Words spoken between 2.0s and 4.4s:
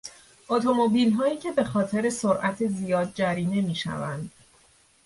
سرعت زیاد جریمه میشوند